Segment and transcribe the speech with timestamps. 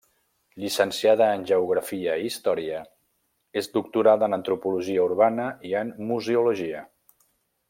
[0.61, 2.81] Llicenciada en geografia i història,
[3.63, 6.87] és doctorada en antropologia urbana i en museologia.